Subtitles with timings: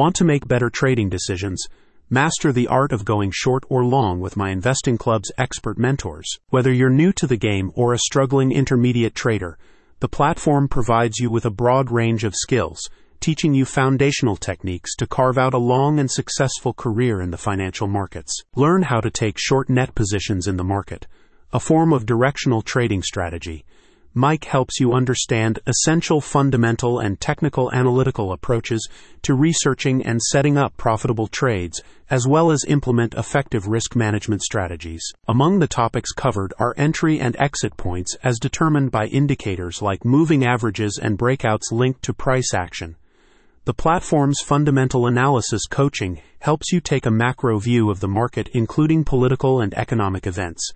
[0.00, 1.62] Want to make better trading decisions?
[2.08, 6.38] Master the art of going short or long with my Investing Club's expert mentors.
[6.48, 9.58] Whether you're new to the game or a struggling intermediate trader,
[9.98, 12.80] the platform provides you with a broad range of skills,
[13.20, 17.86] teaching you foundational techniques to carve out a long and successful career in the financial
[17.86, 18.32] markets.
[18.56, 21.06] Learn how to take short net positions in the market,
[21.52, 23.66] a form of directional trading strategy.
[24.12, 28.88] MIC helps you understand essential fundamental and technical analytical approaches
[29.22, 31.80] to researching and setting up profitable trades,
[32.10, 35.04] as well as implement effective risk management strategies.
[35.28, 40.44] Among the topics covered are entry and exit points as determined by indicators like moving
[40.44, 42.96] averages and breakouts linked to price action.
[43.64, 49.04] The platform's fundamental analysis coaching helps you take a macro view of the market, including
[49.04, 50.72] political and economic events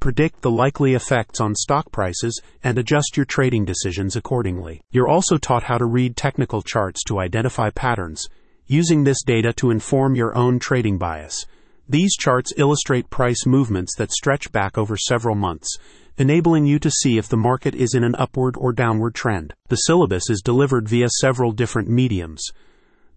[0.00, 4.80] predict the likely effects on stock prices, and adjust your trading decisions accordingly.
[4.90, 8.26] You're also taught how to read technical charts to identify patterns,
[8.66, 11.46] using this data to inform your own trading bias.
[11.88, 15.76] These charts illustrate price movements that stretch back over several months,
[16.18, 19.54] enabling you to see if the market is in an upward or downward trend.
[19.68, 22.44] The syllabus is delivered via several different mediums.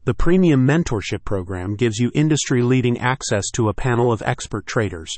[0.05, 5.15] The Premium Mentorship Program gives you industry leading access to a panel of expert traders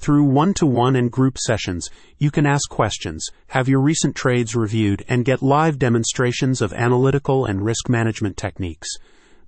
[0.00, 4.56] through one to one and group sessions, you can ask questions, have your recent trades
[4.56, 8.88] reviewed, and get live demonstrations of analytical and risk management techniques.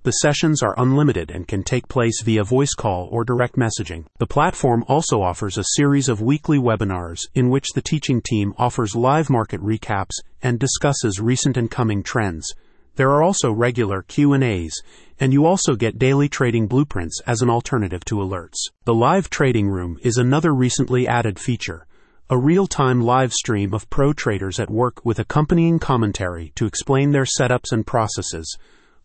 [0.03, 4.05] The sessions are unlimited and can take place via voice call or direct messaging.
[4.19, 8.95] The platform also offers a series of weekly webinars in which the teaching team offers
[8.95, 12.53] live market recaps and discusses recent and coming trends.
[12.95, 14.79] There are also regular Q&As,
[15.19, 18.69] and you also get daily trading blueprints as an alternative to alerts.
[18.85, 21.87] The live trading room is another recently added feature.
[22.29, 27.25] A real-time live stream of pro traders at work with accompanying commentary to explain their
[27.25, 28.59] setups and processes.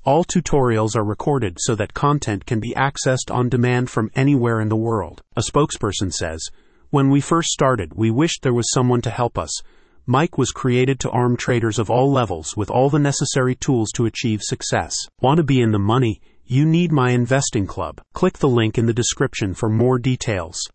[0.05, 4.69] All tutorials are recorded so that content can be accessed on demand from anywhere in
[4.69, 5.23] the world.
[5.35, 6.47] A spokesperson says,
[6.91, 9.63] When we first started, we wished there was someone to help us
[10.11, 14.07] MIC was created to arm traders of all levels with all the necessary tools to
[14.07, 14.97] achieve success.
[15.21, 16.23] Want to be in the money?
[16.47, 18.01] You need my investing club.
[18.15, 20.59] Click the link in the description for more details.